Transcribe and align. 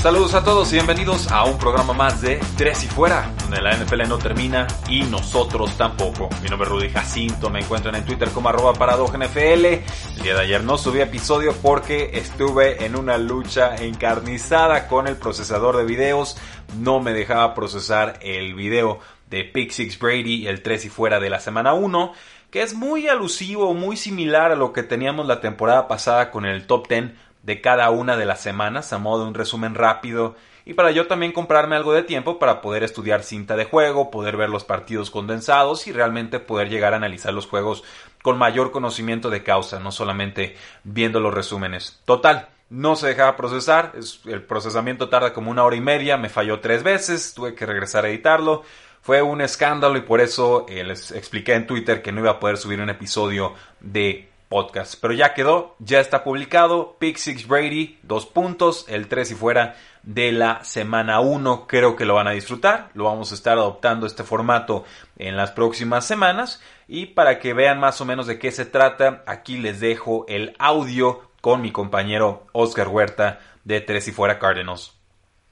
Saludos 0.00 0.32
a 0.32 0.42
todos 0.42 0.72
y 0.72 0.76
bienvenidos 0.76 1.30
a 1.30 1.44
un 1.44 1.58
programa 1.58 1.92
más 1.92 2.22
de 2.22 2.40
Tres 2.56 2.84
y 2.84 2.86
Fuera, 2.86 3.30
donde 3.42 3.60
la 3.60 3.76
NFL 3.76 4.08
no 4.08 4.16
termina 4.16 4.66
y 4.88 5.02
nosotros 5.02 5.76
tampoco. 5.76 6.30
Mi 6.42 6.48
nombre 6.48 6.66
es 6.66 6.72
Rudy 6.72 6.88
Jacinto, 6.88 7.50
me 7.50 7.60
encuentran 7.60 7.94
en 7.94 8.06
Twitter 8.06 8.30
como 8.30 8.48
arroba 8.48 8.72
NFL. 8.72 9.38
El 9.66 10.22
día 10.22 10.34
de 10.36 10.40
ayer 10.40 10.64
no 10.64 10.78
subí 10.78 11.02
episodio 11.02 11.52
porque 11.60 12.12
estuve 12.14 12.86
en 12.86 12.96
una 12.96 13.18
lucha 13.18 13.76
encarnizada 13.76 14.88
con 14.88 15.06
el 15.06 15.16
procesador 15.16 15.76
de 15.76 15.84
videos. 15.84 16.38
No 16.78 17.00
me 17.00 17.12
dejaba 17.12 17.54
procesar 17.54 18.18
el 18.22 18.54
video 18.54 19.00
de 19.28 19.44
Pick 19.44 19.70
Six 19.70 19.98
Brady, 19.98 20.46
el 20.46 20.62
Tres 20.62 20.86
y 20.86 20.88
Fuera 20.88 21.20
de 21.20 21.28
la 21.28 21.40
semana 21.40 21.74
1 21.74 22.14
que 22.50 22.62
es 22.62 22.74
muy 22.74 23.06
alusivo, 23.06 23.74
muy 23.74 23.96
similar 23.96 24.50
a 24.50 24.56
lo 24.56 24.72
que 24.72 24.82
teníamos 24.82 25.26
la 25.26 25.40
temporada 25.40 25.86
pasada 25.86 26.32
con 26.32 26.44
el 26.46 26.66
top 26.66 26.88
10 26.88 27.12
de 27.42 27.60
cada 27.60 27.90
una 27.90 28.16
de 28.16 28.26
las 28.26 28.40
semanas 28.40 28.92
a 28.92 28.98
modo 28.98 29.22
de 29.22 29.28
un 29.28 29.34
resumen 29.34 29.74
rápido 29.74 30.36
y 30.64 30.74
para 30.74 30.90
yo 30.90 31.06
también 31.06 31.32
comprarme 31.32 31.76
algo 31.76 31.92
de 31.92 32.02
tiempo 32.02 32.38
para 32.38 32.60
poder 32.60 32.82
estudiar 32.82 33.22
cinta 33.22 33.56
de 33.56 33.64
juego, 33.64 34.10
poder 34.10 34.36
ver 34.36 34.50
los 34.50 34.64
partidos 34.64 35.10
condensados 35.10 35.86
y 35.86 35.92
realmente 35.92 36.38
poder 36.38 36.68
llegar 36.68 36.92
a 36.92 36.96
analizar 36.96 37.32
los 37.32 37.46
juegos 37.46 37.82
con 38.22 38.38
mayor 38.38 38.70
conocimiento 38.70 39.30
de 39.30 39.42
causa, 39.42 39.80
no 39.80 39.90
solamente 39.90 40.56
viendo 40.84 41.18
los 41.20 41.34
resúmenes. 41.34 42.00
Total, 42.04 42.50
no 42.68 42.94
se 42.94 43.08
dejaba 43.08 43.36
procesar, 43.36 43.94
el 44.26 44.42
procesamiento 44.42 45.08
tarda 45.08 45.32
como 45.32 45.50
una 45.50 45.64
hora 45.64 45.76
y 45.76 45.80
media, 45.80 46.16
me 46.16 46.28
falló 46.28 46.60
tres 46.60 46.84
veces, 46.84 47.34
tuve 47.34 47.54
que 47.54 47.66
regresar 47.66 48.04
a 48.04 48.08
editarlo. 48.08 48.62
Fue 49.02 49.22
un 49.22 49.40
escándalo 49.40 49.96
y 49.96 50.02
por 50.02 50.20
eso 50.20 50.66
eh, 50.68 50.84
les 50.84 51.10
expliqué 51.10 51.54
en 51.54 51.66
Twitter 51.66 52.02
que 52.02 52.12
no 52.12 52.20
iba 52.20 52.32
a 52.32 52.38
poder 52.38 52.58
subir 52.58 52.80
un 52.80 52.90
episodio 52.90 53.54
de 53.80 54.29
podcast. 54.50 54.96
Pero 55.00 55.14
ya 55.14 55.32
quedó, 55.32 55.76
ya 55.78 56.00
está 56.00 56.22
publicado. 56.22 56.96
Pick 56.98 57.16
Six 57.16 57.46
Brady, 57.46 57.98
dos 58.02 58.26
puntos, 58.26 58.84
el 58.88 59.08
3 59.08 59.30
y 59.30 59.34
fuera 59.34 59.76
de 60.02 60.32
la 60.32 60.62
semana 60.64 61.20
1. 61.20 61.66
Creo 61.66 61.96
que 61.96 62.04
lo 62.04 62.16
van 62.16 62.28
a 62.28 62.32
disfrutar. 62.32 62.90
Lo 62.92 63.04
vamos 63.04 63.32
a 63.32 63.36
estar 63.36 63.56
adoptando 63.56 64.06
este 64.06 64.24
formato 64.24 64.84
en 65.16 65.36
las 65.36 65.52
próximas 65.52 66.04
semanas. 66.04 66.60
Y 66.88 67.06
para 67.06 67.38
que 67.38 67.54
vean 67.54 67.80
más 67.80 68.00
o 68.02 68.04
menos 68.04 68.26
de 68.26 68.38
qué 68.38 68.50
se 68.50 68.66
trata, 68.66 69.22
aquí 69.26 69.56
les 69.56 69.80
dejo 69.80 70.26
el 70.28 70.54
audio 70.58 71.30
con 71.40 71.62
mi 71.62 71.70
compañero 71.70 72.46
Oscar 72.52 72.88
Huerta 72.88 73.38
de 73.64 73.80
Tres 73.80 74.08
y 74.08 74.12
fuera 74.12 74.38
Cardinals. 74.38 74.99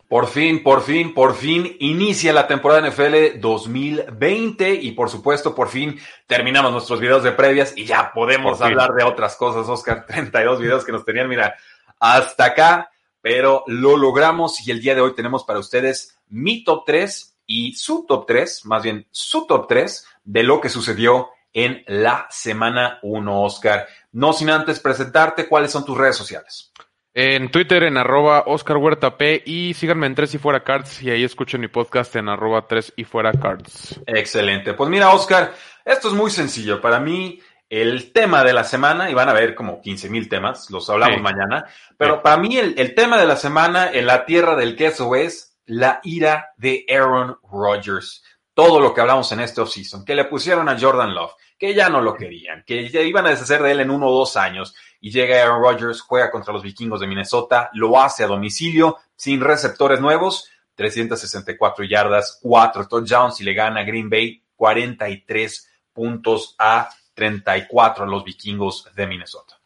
Por 0.09 0.27
fin, 0.27 0.63
por 0.63 0.81
fin, 0.83 1.13
por 1.13 1.35
fin 1.35 1.77
inicia 1.81 2.33
la 2.33 2.47
temporada 2.47 2.89
NFL 2.89 3.41
2020 3.41 4.73
y 4.73 4.93
por 4.93 5.11
supuesto 5.11 5.55
por 5.55 5.69
fin 5.69 6.01
terminamos 6.27 6.73
nuestros 6.73 6.99
videos 6.99 7.23
de 7.23 7.33
previas 7.33 7.75
y 7.77 7.85
ya 7.85 8.11
podemos 8.15 8.63
hablar 8.63 8.95
de 8.95 9.05
otras 9.05 9.37
cosas, 9.37 9.69
Oscar. 9.69 10.07
32 10.09 10.61
videos 10.61 10.85
que 10.87 10.93
nos 10.93 11.05
tenían, 11.05 11.29
mira, 11.29 11.57
hasta 12.01 12.47
acá, 12.47 12.91
pero 13.21 13.65
lo 13.67 13.99
logramos 13.99 14.67
y 14.67 14.71
el 14.71 14.81
día 14.81 14.95
de 14.95 15.03
hoy 15.03 15.15
tenemos 15.15 15.45
para 15.45 15.59
ustedes 15.59 16.19
mi 16.29 16.65
top 16.65 16.85
3 16.87 17.37
y 17.45 17.75
su 17.75 18.07
top 18.07 18.27
3, 18.27 18.65
más 18.65 18.83
bien 18.83 19.07
su 19.11 19.47
top 19.47 19.69
3 19.69 20.07
de 20.25 20.43
lo 20.43 20.63
que 20.63 20.71
sucedió 20.71 21.29
en 21.53 21.83
la 21.87 22.27
semana 22.31 22.99
1, 23.03 23.43
Oscar. 23.43 23.87
No 24.13 24.33
sin 24.33 24.49
antes 24.49 24.81
presentarte 24.81 25.49
cuáles 25.49 25.71
son 25.71 25.85
tus 25.85 25.99
redes 25.99 26.17
sociales. 26.17 26.73
En 27.21 27.51
Twitter 27.51 27.83
en 27.83 27.97
arroba 27.97 28.45
Oscar 28.47 28.77
Huerta 28.77 29.19
P 29.19 29.43
y 29.45 29.75
síganme 29.75 30.07
en 30.07 30.15
Tres 30.15 30.33
y 30.35 30.39
Fuera 30.39 30.63
Cards 30.63 31.03
y 31.03 31.11
ahí 31.11 31.25
escuchen 31.25 31.61
mi 31.61 31.67
podcast 31.67 32.15
en 32.15 32.29
arroba 32.29 32.69
Tres 32.69 32.93
y 32.95 33.03
Fuera 33.03 33.33
Cards. 33.33 34.01
Excelente. 34.07 34.75
Pues 34.75 34.89
mira, 34.89 35.13
Oscar, 35.13 35.53
esto 35.85 36.07
es 36.07 36.15
muy 36.15 36.31
sencillo. 36.31 36.81
Para 36.81 37.01
mí, 37.01 37.41
el 37.69 38.13
tema 38.13 38.45
de 38.45 38.53
la 38.53 38.63
semana, 38.63 39.11
y 39.11 39.15
van 39.15 39.29
a 39.29 39.33
ver 39.33 39.57
como 39.57 39.81
15 39.81 40.09
mil 40.11 40.29
temas, 40.29 40.71
los 40.71 40.89
hablamos 40.91 41.21
mañana, 41.21 41.65
pero 41.97 42.23
para 42.23 42.37
mí 42.37 42.57
el, 42.57 42.77
el, 42.79 42.95
tema 42.95 43.19
de 43.19 43.27
la 43.27 43.35
semana 43.35 43.91
en 43.93 44.07
la 44.07 44.25
tierra 44.25 44.55
del 44.55 44.77
queso 44.77 45.17
es 45.17 45.59
la 45.67 45.99
ira 46.05 46.53
de 46.57 46.87
Aaron 46.89 47.37
Rodgers. 47.51 48.23
Todo 48.55 48.79
lo 48.79 48.95
que 48.95 49.01
hablamos 49.01 49.33
en 49.33 49.41
este 49.41 49.61
offseason, 49.61 50.05
que 50.05 50.15
le 50.15 50.27
pusieron 50.27 50.69
a 50.69 50.79
Jordan 50.79 51.17
Love, 51.17 51.33
que 51.59 51.75
ya 51.75 51.89
no 51.89 52.01
lo 52.01 52.15
querían, 52.15 52.63
que 52.67 52.89
ya 52.89 53.01
iban 53.01 53.27
a 53.27 53.31
deshacer 53.31 53.63
de 53.63 53.73
él 53.73 53.81
en 53.81 53.91
uno 53.91 54.07
o 54.07 54.19
dos 54.19 54.37
años, 54.37 54.75
y 55.01 55.11
llega 55.11 55.43
Aaron 55.43 55.63
Rodgers, 55.63 56.01
juega 56.01 56.31
contra 56.31 56.53
los 56.53 56.63
vikingos 56.63 57.01
de 57.01 57.07
Minnesota, 57.07 57.71
lo 57.73 58.01
hace 58.01 58.25
a 58.25 58.29
domicilio, 58.29 58.97
sin 59.17 59.41
receptores 59.41 60.01
nuevos, 60.01 60.51
364 60.75 61.85
yardas, 61.85 62.39
4 62.41 62.87
touchdowns 62.87 63.41
y 63.41 63.45
le 63.45 63.55
gana 63.55 63.83
Green 63.83 64.09
Bay 64.09 64.43
43 64.55 65.69
puntos 65.93 66.55
a 66.59 66.89
34 67.15 68.05
a 68.05 68.07
los 68.07 68.25
vikingos 68.25 68.89
de 68.95 69.07
Minnesota. 69.07 69.59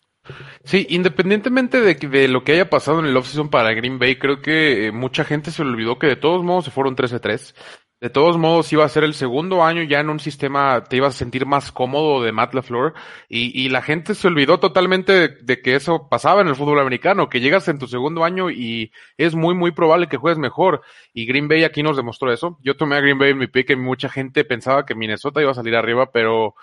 Sí, 0.65 0.87
independientemente 0.89 1.81
de, 1.81 1.95
de, 1.95 2.29
lo 2.29 2.45
que 2.45 2.53
haya 2.53 2.71
pasado 2.71 3.01
en 3.01 3.07
el 3.07 3.17
offseason 3.17 3.51
para 3.51 3.75
Green 3.75 3.99
Bay, 3.99 4.17
creo 4.17 4.41
que 4.41 4.87
eh, 4.87 4.93
mucha 4.93 5.25
gente 5.25 5.51
se 5.51 5.63
olvidó 5.63 5.99
que 5.99 6.07
de 6.07 6.17
todos 6.17 6.45
modos 6.45 6.67
se 6.67 6.71
fueron 6.71 6.97
13-3. 6.97 7.55
De 8.03 8.11
todos 8.11 8.37
modos, 8.37 8.73
iba 8.73 8.85
a 8.85 8.89
ser 8.89 9.05
el 9.05 9.15
segundo 9.15 9.63
año 9.63 9.85
ya 9.85 10.01
en 10.01 10.11
un 10.11 10.19
sistema, 10.19 10.83
te 10.83 10.97
ibas 10.97 11.15
a 11.15 11.19
sentir 11.19 11.47
más 11.47 11.71
cómodo 11.71 12.21
de 12.21 12.33
Matt 12.33 12.53
LaFleur 12.53 12.95
y, 13.29 13.69
la 13.69 13.81
gente 13.81 14.17
se 14.17 14.27
olvidó 14.27 14.59
totalmente 14.59 15.29
de, 15.29 15.63
que 15.63 15.77
eso 15.77 16.09
pasaba 16.09 16.41
en 16.41 16.49
el 16.49 16.57
fútbol 16.57 16.81
americano, 16.81 17.29
que 17.29 17.39
llegas 17.39 17.69
en 17.69 17.79
tu 17.79 17.87
segundo 17.87 18.25
año 18.25 18.51
y 18.51 18.91
es 19.17 19.37
muy, 19.37 19.55
muy 19.55 19.71
probable 19.71 20.09
que 20.09 20.17
juegues 20.17 20.41
mejor. 20.41 20.83
Y 21.15 21.27
Green 21.27 21.47
Bay 21.47 21.63
aquí 21.63 21.85
nos 21.85 21.97
demostró 21.97 22.33
eso. 22.33 22.59
Yo 22.65 22.77
tomé 22.77 22.97
a 22.97 23.01
Green 23.01 23.19
Bay 23.19 23.31
en 23.31 23.39
mi 23.39 23.47
pick 23.47 23.71
y 23.71 23.77
mucha 23.77 24.09
gente 24.09 24.45
pensaba 24.45 24.85
que 24.85 24.97
Minnesota 24.97 25.41
iba 25.41 25.53
a 25.53 25.55
salir 25.55 25.77
arriba, 25.77 26.11
pero 26.11 26.57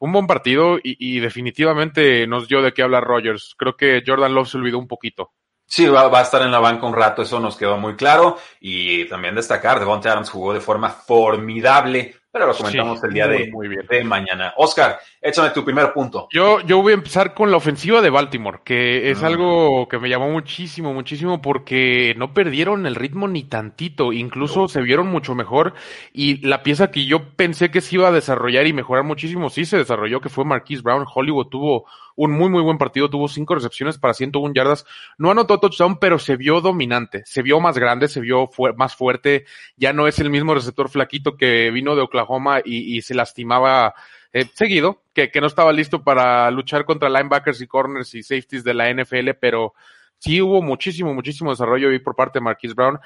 un 0.00 0.10
buen 0.10 0.26
partido 0.26 0.80
y 0.82 1.20
definitivamente 1.20 2.26
nos 2.26 2.48
dio 2.48 2.62
de 2.62 2.72
qué 2.72 2.82
hablar 2.82 3.04
Rogers. 3.04 3.54
Creo 3.56 3.76
que 3.76 4.02
Jordan 4.04 4.34
Love 4.34 4.48
se 4.48 4.58
olvidó 4.58 4.80
un 4.80 4.88
poquito. 4.88 5.30
Sí, 5.72 5.86
va, 5.86 6.08
va, 6.08 6.18
a 6.18 6.22
estar 6.22 6.42
en 6.42 6.50
la 6.50 6.58
banca 6.58 6.84
un 6.84 6.96
rato, 6.96 7.22
eso 7.22 7.38
nos 7.38 7.56
quedó 7.56 7.76
muy 7.78 7.94
claro. 7.94 8.38
Y 8.60 9.04
también 9.08 9.36
destacar, 9.36 9.78
Devontae 9.78 10.10
Adams 10.10 10.28
jugó 10.28 10.52
de 10.52 10.60
forma 10.60 10.90
formidable 10.90 12.20
pero 12.32 12.46
lo 12.46 12.54
comentamos 12.54 13.00
sí, 13.00 13.06
el 13.08 13.12
día 13.12 13.26
muy, 13.26 13.38
de, 13.38 13.50
muy 13.50 13.68
bien. 13.68 13.86
de, 13.88 14.04
mañana. 14.04 14.54
Oscar, 14.56 15.00
échame 15.20 15.50
tu 15.50 15.64
primer 15.64 15.92
punto. 15.92 16.28
Yo, 16.30 16.60
yo 16.60 16.80
voy 16.80 16.92
a 16.92 16.94
empezar 16.94 17.34
con 17.34 17.50
la 17.50 17.56
ofensiva 17.56 18.00
de 18.00 18.10
Baltimore, 18.10 18.60
que 18.64 19.10
es 19.10 19.20
mm. 19.20 19.24
algo 19.24 19.88
que 19.88 19.98
me 19.98 20.08
llamó 20.08 20.30
muchísimo, 20.30 20.94
muchísimo, 20.94 21.42
porque 21.42 22.14
no 22.16 22.32
perdieron 22.32 22.86
el 22.86 22.94
ritmo 22.94 23.26
ni 23.26 23.42
tantito, 23.42 24.12
incluso 24.12 24.60
no. 24.60 24.68
se 24.68 24.80
vieron 24.80 25.08
mucho 25.08 25.34
mejor. 25.34 25.74
Y 26.12 26.46
la 26.46 26.62
pieza 26.62 26.92
que 26.92 27.04
yo 27.04 27.30
pensé 27.30 27.72
que 27.72 27.80
se 27.80 27.96
iba 27.96 28.06
a 28.06 28.12
desarrollar 28.12 28.64
y 28.68 28.72
mejorar 28.72 29.02
muchísimo, 29.02 29.50
sí 29.50 29.64
se 29.64 29.78
desarrolló, 29.78 30.20
que 30.20 30.28
fue 30.28 30.44
Marquise 30.44 30.82
Brown. 30.82 31.06
Hollywood 31.12 31.48
tuvo 31.48 31.86
un 32.22 32.32
muy, 32.32 32.50
muy 32.50 32.62
buen 32.62 32.78
partido, 32.78 33.08
tuvo 33.10 33.28
cinco 33.28 33.54
recepciones 33.54 33.98
para 33.98 34.14
101 34.14 34.54
yardas. 34.54 34.84
No 35.18 35.30
anotó 35.30 35.58
touchdown, 35.58 35.98
pero 35.98 36.18
se 36.18 36.36
vio 36.36 36.60
dominante, 36.60 37.22
se 37.24 37.42
vio 37.42 37.60
más 37.60 37.78
grande, 37.78 38.08
se 38.08 38.20
vio 38.20 38.50
más 38.76 38.94
fuerte. 38.94 39.46
Ya 39.76 39.92
no 39.92 40.06
es 40.06 40.18
el 40.18 40.30
mismo 40.30 40.54
receptor 40.54 40.88
flaquito 40.90 41.36
que 41.36 41.70
vino 41.70 41.96
de 41.96 42.02
Oklahoma 42.02 42.20
Oklahoma 42.20 42.60
y, 42.64 42.96
y 42.96 43.02
se 43.02 43.14
lastimaba 43.14 43.94
eh, 44.32 44.44
seguido, 44.52 45.02
que, 45.14 45.30
que, 45.30 45.40
no 45.40 45.46
estaba 45.46 45.72
listo 45.72 46.04
para 46.04 46.50
luchar 46.50 46.84
contra 46.84 47.08
linebackers 47.08 47.60
y 47.62 47.66
corners 47.66 48.14
y 48.14 48.22
safeties 48.22 48.62
de 48.62 48.74
la 48.74 48.92
NFL, 48.92 49.30
pero 49.40 49.74
sí 50.18 50.42
hubo 50.42 50.62
muchísimo, 50.62 51.14
muchísimo 51.14 51.50
desarrollo 51.50 51.88
ahí 51.88 51.98
por 51.98 52.14
parte 52.14 52.38
de 52.38 52.44
Marquise 52.44 52.74
Brown, 52.74 52.98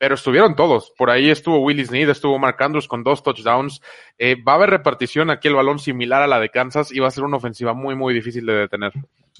pero 0.00 0.14
estuvieron 0.14 0.56
todos. 0.56 0.94
Por 0.96 1.10
ahí 1.10 1.28
estuvo 1.28 1.58
Willis 1.58 1.88
Snead, 1.88 2.08
estuvo 2.08 2.38
Mark 2.38 2.56
Andrews 2.60 2.88
con 2.88 3.04
dos 3.04 3.22
touchdowns. 3.22 3.82
Eh, 4.16 4.34
va 4.42 4.52
a 4.52 4.54
haber 4.54 4.70
repartición 4.70 5.28
aquí 5.28 5.46
el 5.48 5.54
balón 5.54 5.78
similar 5.78 6.22
a 6.22 6.26
la 6.26 6.40
de 6.40 6.48
Kansas 6.48 6.90
y 6.90 7.00
va 7.00 7.08
a 7.08 7.10
ser 7.10 7.22
una 7.22 7.36
ofensiva 7.36 7.74
muy, 7.74 7.94
muy 7.94 8.14
difícil 8.14 8.46
de 8.46 8.54
detener. 8.54 8.92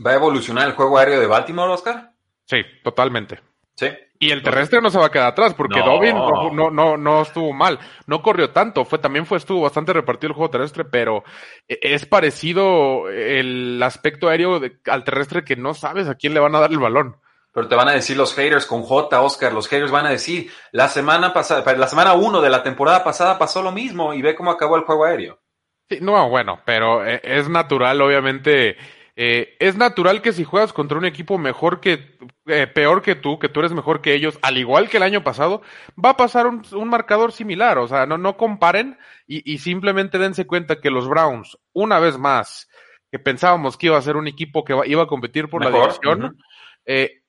¿Va 0.06 0.10
a 0.10 0.16
evolucionar 0.16 0.68
el 0.68 0.74
juego 0.74 0.98
aéreo 0.98 1.18
de 1.18 1.26
Baltimore, 1.26 1.72
Oscar? 1.72 2.10
Sí, 2.44 2.58
totalmente. 2.84 3.40
Sí. 3.74 3.88
Y 4.18 4.32
el 4.32 4.42
terrestre 4.42 4.82
no 4.82 4.90
se 4.90 4.98
va 4.98 5.06
a 5.06 5.10
quedar 5.10 5.28
atrás 5.28 5.54
porque 5.54 5.80
no. 5.80 5.86
Dobbin 5.86 6.14
no, 6.14 6.52
no, 6.52 6.70
no, 6.70 6.96
no, 6.98 7.22
estuvo 7.22 7.54
mal. 7.54 7.78
No 8.06 8.20
corrió 8.20 8.50
tanto. 8.50 8.84
Fue, 8.84 8.98
también 8.98 9.24
fue, 9.24 9.38
estuvo 9.38 9.62
bastante 9.62 9.94
repartido 9.94 10.28
el 10.28 10.34
juego 10.34 10.50
terrestre, 10.50 10.84
pero 10.84 11.24
es 11.68 12.04
parecido 12.04 13.08
el 13.08 13.82
aspecto 13.82 14.28
aéreo 14.28 14.60
de, 14.60 14.78
al 14.88 15.04
terrestre 15.04 15.42
que 15.42 15.56
no 15.56 15.72
sabes 15.72 16.06
a 16.06 16.16
quién 16.16 16.34
le 16.34 16.40
van 16.40 16.54
a 16.54 16.60
dar 16.60 16.70
el 16.70 16.80
balón. 16.80 17.16
Pero 17.52 17.68
te 17.68 17.74
van 17.74 17.88
a 17.88 17.92
decir 17.92 18.16
los 18.16 18.34
haters 18.34 18.66
con 18.66 18.82
J, 18.82 19.20
Oscar, 19.20 19.52
los 19.52 19.68
haters 19.68 19.90
van 19.90 20.06
a 20.06 20.10
decir, 20.10 20.50
la 20.72 20.88
semana 20.88 21.32
pasada, 21.32 21.74
la 21.74 21.88
semana 21.88 22.14
1 22.14 22.40
de 22.40 22.50
la 22.50 22.62
temporada 22.62 23.02
pasada 23.02 23.38
pasó 23.38 23.62
lo 23.62 23.72
mismo 23.72 24.14
y 24.14 24.22
ve 24.22 24.34
cómo 24.36 24.50
acabó 24.50 24.76
el 24.76 24.82
juego 24.82 25.04
aéreo. 25.04 25.40
Sí, 25.88 25.98
no, 26.00 26.28
bueno, 26.28 26.60
pero 26.64 27.04
eh, 27.04 27.20
es 27.24 27.48
natural, 27.48 28.00
obviamente. 28.00 28.76
Eh, 29.16 29.56
es 29.58 29.76
natural 29.76 30.22
que 30.22 30.32
si 30.32 30.44
juegas 30.44 30.72
contra 30.72 30.96
un 30.96 31.04
equipo 31.04 31.36
mejor 31.36 31.80
que, 31.80 32.16
eh, 32.46 32.66
peor 32.68 33.02
que 33.02 33.16
tú, 33.16 33.38
que 33.38 33.48
tú 33.48 33.60
eres 33.60 33.72
mejor 33.72 34.00
que 34.00 34.14
ellos, 34.14 34.38
al 34.40 34.56
igual 34.56 34.88
que 34.88 34.98
el 34.98 35.02
año 35.02 35.24
pasado, 35.24 35.62
va 36.02 36.10
a 36.10 36.16
pasar 36.16 36.46
un, 36.46 36.62
un 36.72 36.88
marcador 36.88 37.32
similar. 37.32 37.78
O 37.78 37.88
sea, 37.88 38.06
no, 38.06 38.16
no 38.16 38.36
comparen 38.36 38.98
y, 39.26 39.52
y, 39.52 39.58
simplemente 39.58 40.18
dense 40.18 40.46
cuenta 40.46 40.80
que 40.80 40.90
los 40.90 41.08
Browns, 41.08 41.58
una 41.72 41.98
vez 41.98 42.16
más, 42.16 42.70
que 43.10 43.18
pensábamos 43.18 43.76
que 43.76 43.86
iba 43.86 43.98
a 43.98 44.02
ser 44.02 44.16
un 44.16 44.28
equipo 44.28 44.64
que 44.64 44.74
iba 44.86 45.02
a 45.02 45.08
competir 45.08 45.48
por 45.48 45.64
mejor, 45.64 45.80
la 45.80 45.86
división, 45.86 46.24
uh 46.24 46.28
-huh. 46.28 46.44
eh, 46.86 47.19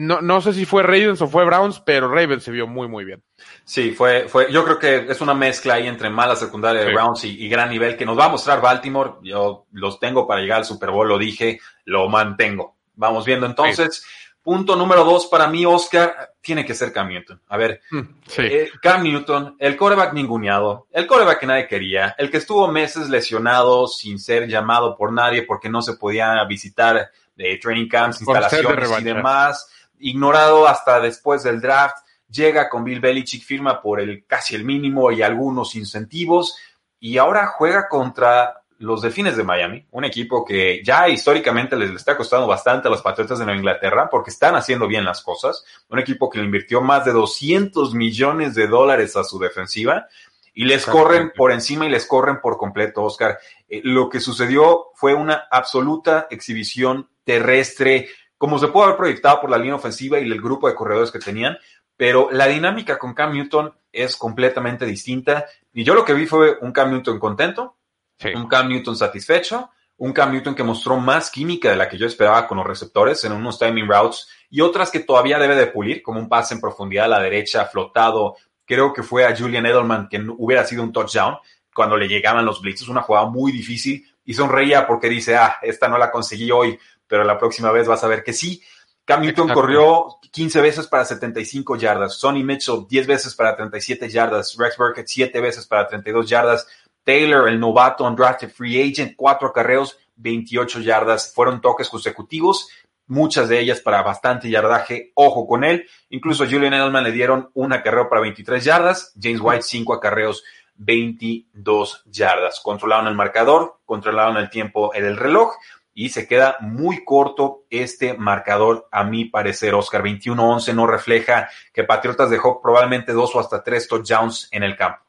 no, 0.00 0.22
no 0.22 0.40
sé 0.40 0.54
si 0.54 0.64
fue 0.64 0.82
Ravens 0.82 1.20
o 1.20 1.28
fue 1.28 1.44
Browns, 1.44 1.78
pero 1.80 2.08
Ravens 2.08 2.42
se 2.42 2.50
vio 2.50 2.66
muy, 2.66 2.88
muy 2.88 3.04
bien. 3.04 3.22
Sí, 3.64 3.90
fue, 3.90 4.28
fue, 4.28 4.50
yo 4.50 4.64
creo 4.64 4.78
que 4.78 5.12
es 5.12 5.20
una 5.20 5.34
mezcla 5.34 5.74
ahí 5.74 5.86
entre 5.86 6.08
mala 6.08 6.36
secundaria 6.36 6.80
de 6.80 6.86
sí. 6.86 6.94
Browns 6.94 7.24
y, 7.24 7.44
y, 7.44 7.48
gran 7.50 7.68
nivel 7.68 7.98
que 7.98 8.06
nos 8.06 8.18
va 8.18 8.24
a 8.24 8.28
mostrar 8.30 8.62
Baltimore. 8.62 9.16
Yo 9.22 9.66
los 9.72 10.00
tengo 10.00 10.26
para 10.26 10.40
llegar 10.40 10.60
al 10.60 10.64
Super 10.64 10.90
Bowl, 10.90 11.06
lo 11.06 11.18
dije, 11.18 11.60
lo 11.84 12.08
mantengo. 12.08 12.78
Vamos 12.94 13.26
viendo 13.26 13.44
entonces. 13.44 13.96
Sí. 13.96 14.08
Punto 14.42 14.74
número 14.74 15.04
dos 15.04 15.26
para 15.26 15.48
mí, 15.48 15.66
Oscar, 15.66 16.32
tiene 16.40 16.64
que 16.64 16.74
ser 16.74 16.94
Cam 16.94 17.08
Newton. 17.08 17.42
A 17.48 17.58
ver, 17.58 17.82
sí. 18.26 18.40
eh, 18.42 18.70
Cam 18.80 19.02
Newton, 19.02 19.56
el 19.58 19.76
coreback 19.76 20.14
ninguneado, 20.14 20.86
el 20.92 21.06
coreback 21.06 21.40
que 21.40 21.46
nadie 21.46 21.68
quería, 21.68 22.14
el 22.16 22.30
que 22.30 22.38
estuvo 22.38 22.66
meses 22.68 23.10
lesionado 23.10 23.86
sin 23.86 24.18
ser 24.18 24.48
llamado 24.48 24.96
por 24.96 25.12
nadie 25.12 25.42
porque 25.42 25.68
no 25.68 25.82
se 25.82 25.92
podía 25.92 26.42
visitar 26.44 27.10
de 27.36 27.58
training 27.58 27.86
camps, 27.86 28.22
instalaciones 28.22 28.90
y 28.98 29.04
demás 29.04 29.68
ignorado 30.00 30.66
hasta 30.66 31.00
después 31.00 31.42
del 31.42 31.60
draft, 31.60 31.96
llega 32.28 32.68
con 32.68 32.84
Bill 32.84 33.00
Belichick, 33.00 33.44
firma 33.44 33.80
por 33.80 34.00
el 34.00 34.24
casi 34.26 34.54
el 34.54 34.64
mínimo 34.64 35.10
y 35.12 35.22
algunos 35.22 35.74
incentivos, 35.74 36.56
y 36.98 37.18
ahora 37.18 37.46
juega 37.46 37.88
contra 37.88 38.60
los 38.80 39.02
Delfines 39.02 39.36
de 39.36 39.44
Miami, 39.44 39.86
un 39.90 40.04
equipo 40.06 40.42
que 40.42 40.82
ya 40.82 41.06
históricamente 41.06 41.76
les, 41.76 41.90
está 41.90 42.16
costando 42.16 42.46
bastante 42.46 42.88
a 42.88 42.90
los 42.90 43.02
Patriotas 43.02 43.38
de 43.38 43.44
Nueva 43.44 43.58
Inglaterra 43.58 44.08
porque 44.10 44.30
están 44.30 44.54
haciendo 44.54 44.88
bien 44.88 45.04
las 45.04 45.20
cosas, 45.22 45.64
un 45.90 45.98
equipo 45.98 46.30
que 46.30 46.38
le 46.38 46.46
invirtió 46.46 46.80
más 46.80 47.04
de 47.04 47.12
200 47.12 47.94
millones 47.94 48.54
de 48.54 48.66
dólares 48.68 49.16
a 49.16 49.24
su 49.24 49.38
defensiva 49.38 50.06
y 50.54 50.64
les 50.64 50.86
corren 50.86 51.30
por 51.36 51.52
encima 51.52 51.84
y 51.86 51.90
les 51.90 52.06
corren 52.06 52.40
por 52.40 52.56
completo, 52.56 53.02
Oscar. 53.02 53.38
Eh, 53.68 53.82
lo 53.84 54.08
que 54.08 54.18
sucedió 54.18 54.86
fue 54.94 55.14
una 55.14 55.44
absoluta 55.50 56.26
exhibición 56.30 57.10
terrestre, 57.24 58.08
como 58.40 58.58
se 58.58 58.68
puede 58.68 58.86
haber 58.86 58.96
proyectado 58.96 59.38
por 59.42 59.50
la 59.50 59.58
línea 59.58 59.74
ofensiva 59.74 60.18
y 60.18 60.22
el 60.22 60.40
grupo 60.40 60.66
de 60.66 60.74
corredores 60.74 61.10
que 61.10 61.18
tenían, 61.18 61.58
pero 61.94 62.30
la 62.32 62.46
dinámica 62.46 62.98
con 62.98 63.12
Cam 63.12 63.34
Newton 63.34 63.70
es 63.92 64.16
completamente 64.16 64.86
distinta. 64.86 65.44
Y 65.74 65.84
yo 65.84 65.92
lo 65.92 66.06
que 66.06 66.14
vi 66.14 66.24
fue 66.24 66.56
un 66.62 66.72
Cam 66.72 66.90
Newton 66.90 67.18
contento, 67.18 67.76
sí. 68.18 68.30
un 68.34 68.48
Cam 68.48 68.70
Newton 68.70 68.96
satisfecho, 68.96 69.68
un 69.98 70.14
Cam 70.14 70.32
Newton 70.32 70.54
que 70.54 70.62
mostró 70.62 70.96
más 70.96 71.30
química 71.30 71.68
de 71.68 71.76
la 71.76 71.86
que 71.86 71.98
yo 71.98 72.06
esperaba 72.06 72.48
con 72.48 72.56
los 72.56 72.66
receptores 72.66 73.22
en 73.24 73.32
unos 73.32 73.58
timing 73.58 73.86
routes 73.86 74.26
y 74.48 74.62
otras 74.62 74.90
que 74.90 75.00
todavía 75.00 75.38
debe 75.38 75.54
de 75.54 75.66
pulir, 75.66 76.02
como 76.02 76.18
un 76.18 76.26
pase 76.26 76.54
en 76.54 76.62
profundidad 76.62 77.04
a 77.04 77.08
la 77.08 77.20
derecha, 77.20 77.66
flotado. 77.66 78.36
Creo 78.64 78.94
que 78.94 79.02
fue 79.02 79.26
a 79.26 79.36
Julian 79.36 79.66
Edelman 79.66 80.08
que 80.08 80.18
hubiera 80.38 80.64
sido 80.64 80.82
un 80.82 80.92
touchdown 80.92 81.36
cuando 81.74 81.98
le 81.98 82.08
llegaban 82.08 82.46
los 82.46 82.62
blitzes, 82.62 82.88
una 82.88 83.02
jugada 83.02 83.26
muy 83.26 83.52
difícil 83.52 84.02
y 84.24 84.32
sonreía 84.32 84.86
porque 84.86 85.10
dice, 85.10 85.36
ah, 85.36 85.58
esta 85.60 85.88
no 85.88 85.98
la 85.98 86.10
conseguí 86.10 86.50
hoy, 86.50 86.78
pero 87.10 87.24
la 87.24 87.36
próxima 87.36 87.72
vez 87.72 87.88
vas 87.88 88.04
a 88.04 88.06
ver 88.06 88.22
que 88.22 88.32
sí. 88.32 88.62
Cam 89.04 89.22
Newton 89.22 89.48
Exacto. 89.48 89.60
corrió 89.60 90.06
15 90.30 90.60
veces 90.60 90.86
para 90.86 91.04
75 91.04 91.74
yardas, 91.74 92.14
Sonny 92.14 92.44
Mitchell 92.44 92.86
10 92.88 93.06
veces 93.08 93.34
para 93.34 93.56
37 93.56 94.08
yardas, 94.08 94.56
Rex 94.56 94.76
Burkett 94.76 95.08
7 95.08 95.40
veces 95.40 95.66
para 95.66 95.88
32 95.88 96.28
yardas, 96.28 96.68
Taylor, 97.02 97.48
el 97.48 97.58
novato 97.58 98.04
undrafted 98.04 98.50
free 98.50 98.80
agent, 98.80 99.14
4 99.16 99.48
acarreos, 99.48 99.98
28 100.14 100.80
yardas, 100.80 101.34
fueron 101.34 101.60
toques 101.60 101.88
consecutivos, 101.88 102.68
muchas 103.08 103.48
de 103.48 103.58
ellas 103.58 103.80
para 103.80 104.02
bastante 104.02 104.48
yardaje, 104.48 105.10
ojo 105.14 105.48
con 105.48 105.64
él, 105.64 105.88
incluso 106.10 106.44
a 106.44 106.46
Julian 106.46 106.74
Edelman 106.74 107.02
le 107.02 107.10
dieron 107.10 107.50
un 107.54 107.72
acarreo 107.72 108.08
para 108.08 108.20
23 108.20 108.62
yardas, 108.62 109.12
James 109.20 109.40
White 109.42 109.62
5 109.62 109.94
acarreos, 109.94 110.44
22 110.76 112.04
yardas, 112.06 112.60
controlaron 112.60 113.08
el 113.08 113.16
marcador, 113.16 113.80
controlaron 113.84 114.36
el 114.36 114.48
tiempo 114.48 114.94
en 114.94 115.04
el 115.04 115.16
reloj, 115.16 115.54
y 116.00 116.08
se 116.08 116.26
queda 116.26 116.56
muy 116.60 117.04
corto 117.04 117.66
este 117.68 118.14
marcador, 118.14 118.88
a 118.90 119.04
mi 119.04 119.26
parecer, 119.26 119.74
Oscar. 119.74 120.02
21-11 120.02 120.74
no 120.74 120.86
refleja 120.86 121.50
que 121.74 121.84
Patriotas 121.84 122.30
dejó 122.30 122.62
probablemente 122.62 123.12
dos 123.12 123.36
o 123.36 123.38
hasta 123.38 123.62
tres 123.62 123.86
touchdowns 123.86 124.48
en 124.50 124.62
el 124.62 124.76
campo. 124.76 125.04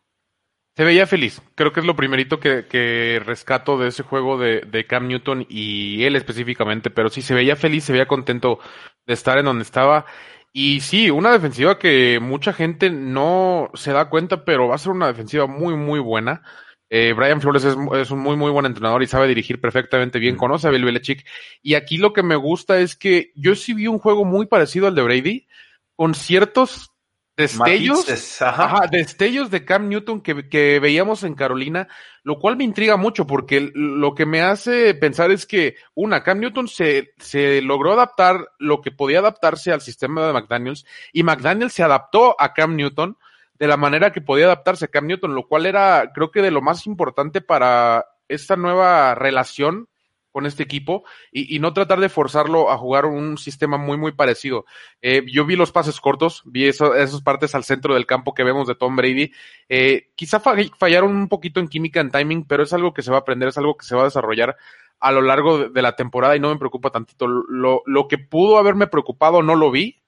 Se 0.75 0.83
veía 0.83 1.07
feliz. 1.07 1.41
Creo 1.55 1.71
que 1.71 1.79
es 1.79 1.85
lo 1.85 1.95
primerito 1.95 2.41
que, 2.41 3.21
rescato 3.25 3.77
de 3.77 3.87
ese 3.87 4.03
juego 4.03 4.37
de, 4.37 4.63
de, 4.67 4.85
Cam 4.85 5.07
Newton 5.07 5.45
y 5.47 6.03
él 6.03 6.17
específicamente, 6.17 6.89
pero 6.89 7.09
sí 7.09 7.21
se 7.21 7.35
veía 7.35 7.55
feliz, 7.55 7.85
se 7.85 7.93
veía 7.93 8.05
contento 8.05 8.59
de 9.05 9.13
estar 9.13 9.37
en 9.37 9.45
donde 9.45 9.63
estaba. 9.63 10.05
Y 10.51 10.81
sí, 10.81 11.09
una 11.09 11.31
defensiva 11.31 11.79
que 11.79 12.19
mucha 12.21 12.51
gente 12.51 12.89
no 12.89 13.69
se 13.75 13.93
da 13.93 14.09
cuenta, 14.09 14.43
pero 14.43 14.67
va 14.67 14.75
a 14.75 14.77
ser 14.77 14.91
una 14.91 15.07
defensiva 15.07 15.47
muy, 15.47 15.77
muy 15.77 16.01
buena. 16.01 16.43
Eh, 16.93 17.13
Brian 17.13 17.39
Flores 17.39 17.63
es, 17.63 17.77
es, 17.93 18.11
un 18.11 18.19
muy, 18.19 18.35
muy 18.35 18.51
buen 18.51 18.65
entrenador 18.65 19.01
y 19.01 19.07
sabe 19.07 19.29
dirigir 19.29 19.61
perfectamente 19.61 20.19
bien, 20.19 20.35
conoce 20.35 20.67
a 20.67 20.71
Bill 20.71 20.83
Belichick. 20.83 21.25
Y 21.61 21.75
aquí 21.75 21.95
lo 21.95 22.11
que 22.11 22.21
me 22.21 22.35
gusta 22.35 22.81
es 22.81 22.97
que 22.97 23.31
yo 23.33 23.55
sí 23.55 23.73
vi 23.73 23.87
un 23.87 23.97
juego 23.97 24.25
muy 24.25 24.45
parecido 24.45 24.87
al 24.87 24.95
de 24.95 25.01
Brady, 25.01 25.47
con 25.95 26.13
ciertos 26.13 26.91
destellos, 27.37 28.41
ajá. 28.41 28.65
Ajá, 28.65 28.87
destellos 28.91 29.49
de 29.49 29.63
Cam 29.63 29.87
Newton 29.87 30.19
que, 30.19 30.49
que, 30.49 30.81
veíamos 30.81 31.23
en 31.23 31.33
Carolina, 31.33 31.87
lo 32.23 32.39
cual 32.39 32.57
me 32.57 32.65
intriga 32.65 32.97
mucho 32.97 33.25
porque 33.25 33.71
lo 33.73 34.13
que 34.13 34.25
me 34.25 34.41
hace 34.41 34.93
pensar 34.93 35.31
es 35.31 35.45
que, 35.45 35.75
una, 35.95 36.23
Cam 36.23 36.41
Newton 36.41 36.67
se, 36.67 37.13
se 37.19 37.61
logró 37.61 37.93
adaptar 37.93 38.49
lo 38.59 38.81
que 38.81 38.91
podía 38.91 39.19
adaptarse 39.19 39.71
al 39.71 39.79
sistema 39.79 40.27
de 40.27 40.33
McDaniels 40.33 40.85
y 41.13 41.23
McDaniels 41.23 41.71
se 41.71 41.83
adaptó 41.83 42.35
a 42.37 42.53
Cam 42.53 42.75
Newton 42.75 43.17
de 43.61 43.67
la 43.67 43.77
manera 43.77 44.11
que 44.11 44.21
podía 44.21 44.45
adaptarse 44.45 44.85
a 44.85 44.87
Cam 44.87 45.05
Newton, 45.05 45.35
lo 45.35 45.47
cual 45.47 45.67
era, 45.67 46.11
creo 46.15 46.31
que 46.31 46.41
de 46.41 46.49
lo 46.49 46.63
más 46.63 46.87
importante 46.87 47.41
para 47.41 48.07
esta 48.27 48.55
nueva 48.55 49.13
relación 49.13 49.87
con 50.31 50.47
este 50.47 50.63
equipo 50.63 51.03
y, 51.31 51.59
no 51.59 51.71
tratar 51.71 51.99
de 51.99 52.09
forzarlo 52.09 52.71
a 52.71 52.77
jugar 52.79 53.05
un 53.05 53.37
sistema 53.37 53.77
muy, 53.77 53.99
muy 53.99 54.13
parecido. 54.13 54.65
Eh, 55.03 55.23
yo 55.31 55.45
vi 55.45 55.55
los 55.55 55.71
pases 55.71 56.01
cortos, 56.01 56.41
vi 56.45 56.65
eso, 56.65 56.95
esas 56.95 57.21
partes 57.21 57.53
al 57.53 57.63
centro 57.63 57.93
del 57.93 58.07
campo 58.07 58.33
que 58.33 58.43
vemos 58.43 58.67
de 58.67 58.73
Tom 58.73 58.95
Brady. 58.95 59.31
Eh, 59.69 60.09
quizá 60.15 60.39
fallaron 60.39 61.15
un 61.15 61.27
poquito 61.27 61.59
en 61.59 61.67
química, 61.67 61.99
en 61.99 62.09
timing, 62.09 62.45
pero 62.45 62.63
es 62.63 62.73
algo 62.73 62.95
que 62.95 63.03
se 63.03 63.11
va 63.11 63.17
a 63.17 63.19
aprender, 63.19 63.49
es 63.49 63.59
algo 63.59 63.77
que 63.77 63.85
se 63.85 63.93
va 63.95 64.01
a 64.01 64.05
desarrollar 64.05 64.57
a 64.99 65.11
lo 65.11 65.21
largo 65.21 65.59
de, 65.59 65.69
de 65.69 65.81
la 65.83 65.95
temporada 65.95 66.35
y 66.35 66.39
no 66.39 66.49
me 66.49 66.57
preocupa 66.57 66.89
tantito. 66.89 67.27
Lo, 67.27 67.83
lo 67.85 68.07
que 68.07 68.17
pudo 68.17 68.57
haberme 68.57 68.87
preocupado 68.87 69.43
no 69.43 69.53
lo 69.53 69.69
vi 69.69 70.00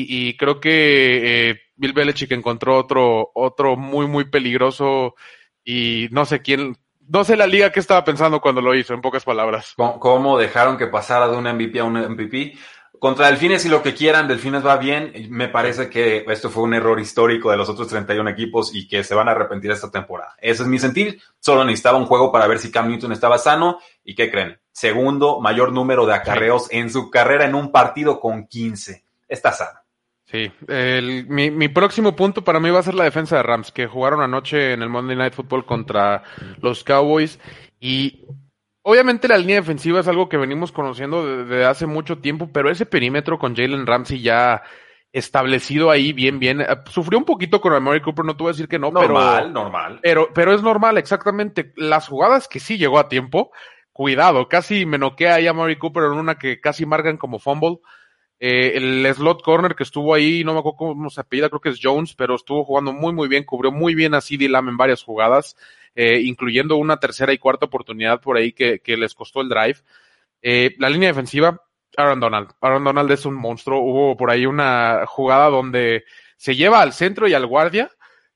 y, 0.00 0.28
y 0.28 0.36
creo 0.36 0.60
que 0.60 1.50
eh, 1.50 1.60
Bill 1.76 1.92
Belichick 1.92 2.32
encontró 2.32 2.76
otro, 2.76 3.30
otro 3.34 3.76
muy, 3.76 4.06
muy 4.06 4.24
peligroso 4.24 5.14
y 5.64 6.08
no 6.10 6.24
sé 6.24 6.42
quién, 6.42 6.76
no 7.08 7.24
sé 7.24 7.36
la 7.36 7.46
liga 7.46 7.70
que 7.70 7.80
estaba 7.80 8.04
pensando 8.04 8.40
cuando 8.40 8.60
lo 8.60 8.74
hizo, 8.74 8.94
en 8.94 9.00
pocas 9.00 9.24
palabras. 9.24 9.74
¿Cómo 9.76 10.38
dejaron 10.38 10.76
que 10.76 10.86
pasara 10.86 11.28
de 11.28 11.36
un 11.36 11.44
MVP 11.44 11.78
a 11.78 11.84
un 11.84 11.94
MVP? 11.94 12.54
Contra 12.98 13.26
Delfines 13.26 13.66
y 13.66 13.68
lo 13.68 13.82
que 13.82 13.92
quieran, 13.92 14.28
Delfines 14.28 14.64
va 14.64 14.78
bien. 14.78 15.12
Me 15.28 15.48
parece 15.48 15.90
que 15.90 16.24
esto 16.28 16.48
fue 16.48 16.62
un 16.62 16.74
error 16.74 16.98
histórico 16.98 17.50
de 17.50 17.56
los 17.56 17.68
otros 17.68 17.88
31 17.88 18.30
equipos 18.30 18.74
y 18.74 18.88
que 18.88 19.04
se 19.04 19.14
van 19.14 19.28
a 19.28 19.32
arrepentir 19.32 19.70
esta 19.70 19.90
temporada. 19.90 20.34
Ese 20.40 20.62
es 20.62 20.68
mi 20.68 20.78
sentir. 20.78 21.20
Solo 21.38 21.64
necesitaba 21.64 21.98
un 21.98 22.06
juego 22.06 22.32
para 22.32 22.46
ver 22.46 22.58
si 22.58 22.70
Cam 22.70 22.88
Newton 22.88 23.12
estaba 23.12 23.36
sano. 23.36 23.78
¿Y 24.04 24.14
qué 24.14 24.30
creen? 24.30 24.58
Segundo 24.72 25.38
mayor 25.40 25.72
número 25.72 26.06
de 26.06 26.14
acarreos 26.14 26.68
en 26.70 26.88
su 26.88 27.10
carrera 27.10 27.44
en 27.44 27.54
un 27.54 27.70
partido 27.70 28.20
con 28.20 28.46
15. 28.46 29.04
Está 29.28 29.52
sano. 29.52 29.83
Sí, 30.34 30.50
el, 30.66 31.28
mi, 31.28 31.52
mi, 31.52 31.68
próximo 31.68 32.16
punto 32.16 32.42
para 32.42 32.58
mí 32.58 32.68
va 32.68 32.80
a 32.80 32.82
ser 32.82 32.94
la 32.94 33.04
defensa 33.04 33.36
de 33.36 33.44
Rams, 33.44 33.70
que 33.70 33.86
jugaron 33.86 34.20
anoche 34.20 34.72
en 34.72 34.82
el 34.82 34.88
Monday 34.88 35.14
Night 35.14 35.32
Football 35.32 35.64
contra 35.64 36.24
los 36.60 36.82
Cowboys. 36.82 37.38
Y 37.78 38.26
obviamente 38.82 39.28
la 39.28 39.38
línea 39.38 39.54
defensiva 39.54 40.00
es 40.00 40.08
algo 40.08 40.28
que 40.28 40.36
venimos 40.36 40.72
conociendo 40.72 41.44
desde 41.44 41.64
hace 41.64 41.86
mucho 41.86 42.18
tiempo, 42.18 42.50
pero 42.52 42.68
ese 42.68 42.84
perímetro 42.84 43.38
con 43.38 43.54
Jalen 43.54 43.86
Ramsey 43.86 44.22
ya 44.22 44.64
establecido 45.12 45.92
ahí 45.92 46.12
bien, 46.12 46.40
bien. 46.40 46.62
Eh, 46.62 46.66
sufrió 46.90 47.16
un 47.16 47.24
poquito 47.24 47.60
con 47.60 47.72
Amari 47.72 48.00
Cooper, 48.00 48.24
no 48.24 48.36
te 48.36 48.42
voy 48.42 48.50
a 48.50 48.54
decir 48.54 48.66
que 48.66 48.80
no, 48.80 48.90
normal, 48.90 49.42
pero. 49.44 49.50
Normal, 49.52 50.00
Pero, 50.02 50.30
pero 50.34 50.52
es 50.52 50.62
normal, 50.64 50.98
exactamente. 50.98 51.72
Las 51.76 52.08
jugadas 52.08 52.48
que 52.48 52.58
sí 52.58 52.76
llegó 52.76 52.98
a 52.98 53.08
tiempo, 53.08 53.52
cuidado, 53.92 54.48
casi 54.48 54.84
me 54.84 54.98
noquea 54.98 55.36
ahí 55.36 55.46
a 55.46 55.50
Amari 55.50 55.78
Cooper 55.78 56.02
en 56.06 56.18
una 56.18 56.34
que 56.34 56.60
casi 56.60 56.86
marcan 56.86 57.18
como 57.18 57.38
fumble. 57.38 57.78
Eh, 58.46 58.76
el 58.76 59.14
slot 59.14 59.42
corner 59.42 59.74
que 59.74 59.84
estuvo 59.84 60.12
ahí, 60.12 60.44
no 60.44 60.52
me 60.52 60.58
acuerdo 60.58 60.76
cómo 60.76 61.08
se 61.08 61.18
apellida, 61.18 61.48
creo 61.48 61.62
que 61.62 61.70
es 61.70 61.80
Jones, 61.82 62.14
pero 62.14 62.34
estuvo 62.34 62.62
jugando 62.62 62.92
muy, 62.92 63.14
muy 63.14 63.26
bien, 63.26 63.44
cubrió 63.44 63.72
muy 63.72 63.94
bien 63.94 64.12
a 64.12 64.20
CD 64.20 64.50
Lamb 64.50 64.68
en 64.68 64.76
varias 64.76 65.02
jugadas, 65.02 65.56
eh, 65.94 66.20
incluyendo 66.22 66.76
una 66.76 66.98
tercera 66.98 67.32
y 67.32 67.38
cuarta 67.38 67.64
oportunidad 67.64 68.20
por 68.20 68.36
ahí 68.36 68.52
que, 68.52 68.82
les 68.84 69.14
costó 69.14 69.40
el 69.40 69.48
drive. 69.48 69.78
Eh, 70.42 70.74
la 70.78 70.90
línea 70.90 71.08
defensiva, 71.08 71.58
Aaron 71.96 72.20
Donald. 72.20 72.50
Aaron 72.60 72.84
Donald 72.84 73.10
es 73.12 73.24
un 73.24 73.32
monstruo. 73.32 73.80
Hubo 73.80 74.14
por 74.14 74.30
ahí 74.30 74.44
una 74.44 75.06
jugada 75.06 75.48
donde 75.48 76.04
se 76.36 76.54
lleva 76.54 76.82
al 76.82 76.92
centro 76.92 77.26
y 77.26 77.32
al 77.32 77.46
guardia, 77.46 77.92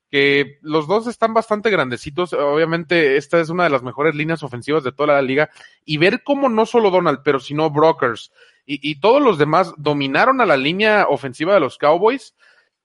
que 0.09 0.57
los 0.63 0.87
dos 0.87 1.05
están 1.05 1.35
bastante 1.35 1.69
grandecitos. 1.69 2.33
Obviamente, 2.33 3.17
esta 3.17 3.39
es 3.39 3.49
una 3.49 3.65
de 3.65 3.69
las 3.69 3.83
mejores 3.83 4.15
líneas 4.15 4.41
ofensivas 4.41 4.83
de 4.83 4.91
toda 4.91 5.13
la 5.13 5.21
liga. 5.21 5.51
Y 5.85 5.99
ver 5.99 6.23
cómo 6.23 6.49
no 6.49 6.65
solo 6.65 6.89
Donald, 6.89 7.19
pero 7.23 7.39
sino 7.39 7.69
Brokers 7.69 8.31
y, 8.71 8.99
todos 8.99 9.19
los 9.19 9.39
demás 9.39 9.73
dominaron 9.77 10.41
a 10.41 10.45
la 10.45 10.55
línea 10.55 11.07
ofensiva 11.09 11.55
de 11.55 11.59
los 11.59 11.79
Cowboys. 11.79 12.35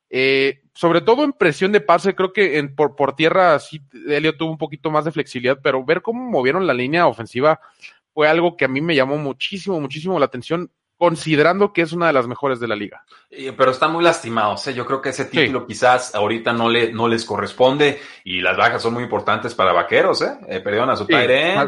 Eh, 0.09 0.63
sobre 0.73 1.03
todo 1.03 1.25
en 1.25 1.33
presión 1.33 1.73
de 1.73 1.83
pase, 1.83 2.15
creo 2.15 2.33
que 2.33 2.59
en, 2.59 2.75
por, 2.75 2.97
por 2.97 3.15
tierra 3.15 3.59
sí, 3.59 3.83
Elliot 4.09 4.39
tuvo 4.39 4.51
un 4.51 4.59
poquito 4.59 4.91
más 4.91 5.05
de 5.05 5.13
flexibilidad, 5.13 5.59
pero 5.63 5.85
ver 5.85 6.01
cómo 6.01 6.25
movieron 6.31 6.67
la 6.67 6.73
línea 6.73 7.07
ofensiva 7.07 7.61
fue 8.15 8.29
algo 8.29 8.57
que 8.57 8.65
a 8.65 8.69
mí 8.69 8.81
me 8.81 8.95
llamó 8.95 9.19
muchísimo, 9.19 9.79
muchísimo 9.81 10.19
la 10.19 10.27
atención, 10.27 10.71
considerando 10.97 11.73
que 11.73 11.83
es 11.83 11.93
una 11.93 12.07
de 12.07 12.13
las 12.13 12.27
mejores 12.27 12.61
de 12.61 12.69
la 12.69 12.77
liga. 12.77 13.05
Pero 13.31 13.71
están 13.71 13.93
muy 13.93 14.05
lastimados, 14.05 14.67
¿eh? 14.67 14.75
yo 14.75 14.87
creo 14.87 15.03
que 15.03 15.11
ese 15.11 15.25
título 15.25 15.61
sí. 15.61 15.67
quizás 15.69 16.15
ahorita 16.15 16.53
no, 16.53 16.69
le, 16.69 16.93
no 16.93 17.09
les 17.09 17.25
corresponde 17.25 18.01
y 18.25 18.41
las 18.41 18.57
bajas 18.57 18.83
son 18.83 18.95
muy 18.95 19.03
importantes 19.03 19.55
para 19.55 19.73
vaqueros, 19.73 20.23
¿eh? 20.23 20.39
eh 20.49 20.61
perdieron 20.61 20.91
a 20.91 20.97
su 20.97 21.05
sí. 21.05 21.13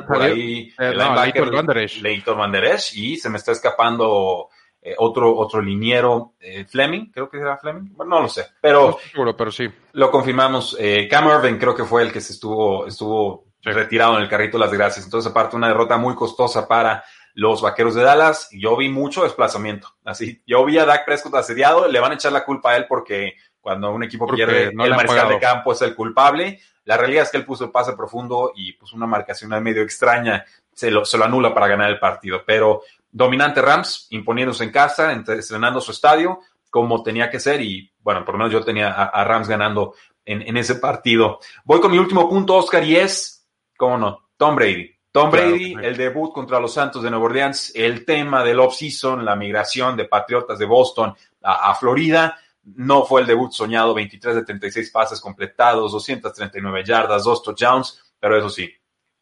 por 0.06 0.22
ahí 0.22 0.72
eh, 0.78 0.90
el 0.90 0.98
no, 0.98 1.14
Leitor 1.14 1.54
Banderesh. 1.54 2.00
Leitor 2.02 2.36
Banderesh 2.36 2.96
y 2.96 3.16
se 3.16 3.28
me 3.28 3.38
está 3.38 3.52
escapando 3.52 4.48
eh, 4.86 4.94
otro, 4.98 5.36
otro 5.36 5.60
liniero, 5.60 6.34
eh, 6.38 6.64
Fleming, 6.64 7.10
creo 7.10 7.28
que 7.28 7.38
era 7.38 7.56
Fleming, 7.56 7.92
bueno, 7.96 8.14
no 8.14 8.22
lo 8.22 8.28
sé, 8.28 8.46
pero, 8.60 8.90
no 8.90 8.98
seguro, 9.10 9.36
pero 9.36 9.50
sí. 9.50 9.68
Lo 9.94 10.12
confirmamos. 10.12 10.76
Eh, 10.78 11.08
Cam 11.10 11.26
creo 11.58 11.74
que 11.74 11.82
fue 11.82 12.02
el 12.02 12.12
que 12.12 12.20
se 12.20 12.34
estuvo, 12.34 12.86
estuvo 12.86 13.46
sí. 13.60 13.72
retirado 13.72 14.16
en 14.16 14.22
el 14.22 14.28
carrito 14.28 14.58
de 14.58 14.64
las 14.64 14.72
gracias. 14.72 15.04
Entonces, 15.04 15.28
aparte, 15.28 15.56
una 15.56 15.66
derrota 15.66 15.96
muy 15.96 16.14
costosa 16.14 16.68
para 16.68 17.02
los 17.36 17.60
vaqueros 17.60 17.94
de 17.94 18.02
Dallas. 18.02 18.48
Yo 18.50 18.76
vi 18.76 18.88
mucho 18.88 19.22
desplazamiento. 19.22 19.94
Así, 20.04 20.42
yo 20.46 20.64
vi 20.64 20.78
a 20.78 20.86
Dak 20.86 21.04
Prescott 21.04 21.34
asediado, 21.34 21.86
le 21.86 22.00
van 22.00 22.12
a 22.12 22.14
echar 22.14 22.32
la 22.32 22.44
culpa 22.44 22.70
a 22.70 22.76
él 22.78 22.86
porque 22.88 23.34
cuando 23.60 23.92
un 23.92 24.02
equipo 24.02 24.26
porque 24.26 24.46
pierde, 24.46 24.72
no 24.72 24.84
el 24.84 24.96
mariscal 24.96 25.28
de 25.28 25.38
campo 25.38 25.72
es 25.72 25.82
el 25.82 25.94
culpable. 25.94 26.60
La 26.84 26.96
realidad 26.96 27.24
es 27.24 27.30
que 27.30 27.36
él 27.36 27.44
puso 27.44 27.64
el 27.64 27.70
pase 27.70 27.92
profundo 27.92 28.52
y 28.56 28.72
puso 28.72 28.96
una 28.96 29.06
marcación 29.06 29.52
al 29.52 29.60
medio 29.60 29.82
extraña, 29.82 30.44
se 30.72 30.90
lo, 30.90 31.04
se 31.04 31.18
lo 31.18 31.24
anula 31.24 31.52
para 31.52 31.68
ganar 31.68 31.90
el 31.90 31.98
partido. 31.98 32.42
Pero 32.46 32.82
dominante 33.10 33.60
Rams, 33.60 34.06
imponiéndose 34.10 34.64
en 34.64 34.70
casa, 34.70 35.12
estrenando 35.12 35.80
su 35.80 35.90
estadio, 35.90 36.40
como 36.70 37.02
tenía 37.02 37.28
que 37.28 37.40
ser, 37.40 37.60
y 37.60 37.92
bueno, 38.00 38.24
por 38.24 38.34
lo 38.34 38.38
menos 38.38 38.52
yo 38.52 38.64
tenía 38.64 38.92
a, 38.92 39.04
a 39.06 39.24
Rams 39.24 39.48
ganando 39.48 39.94
en, 40.24 40.40
en, 40.40 40.56
ese 40.56 40.76
partido. 40.76 41.38
Voy 41.64 41.80
con 41.80 41.90
mi 41.90 41.98
último 41.98 42.30
punto, 42.30 42.54
Oscar, 42.54 42.82
y 42.82 42.96
es, 42.96 43.46
¿cómo 43.76 43.98
no? 43.98 44.30
Tom 44.38 44.56
Brady. 44.56 44.95
Tom 45.16 45.30
Brady, 45.30 45.72
claro, 45.72 45.88
el 45.88 45.96
debut 45.96 46.30
contra 46.30 46.60
los 46.60 46.74
Santos 46.74 47.02
de 47.02 47.08
Nueva 47.08 47.24
Orleans, 47.24 47.72
el 47.74 48.04
tema 48.04 48.44
del 48.44 48.60
off-season, 48.60 49.24
la 49.24 49.34
migración 49.34 49.96
de 49.96 50.04
Patriotas 50.04 50.58
de 50.58 50.66
Boston 50.66 51.14
a, 51.42 51.70
a 51.70 51.74
Florida, 51.74 52.38
no 52.74 53.06
fue 53.06 53.22
el 53.22 53.26
debut 53.26 53.50
soñado, 53.50 53.94
23 53.94 54.34
de 54.34 54.44
36 54.44 54.90
pases 54.90 55.18
completados, 55.18 55.92
239 55.92 56.84
yardas, 56.84 57.24
dos 57.24 57.42
touchdowns, 57.42 57.98
pero 58.20 58.36
eso 58.36 58.50
sí, 58.50 58.70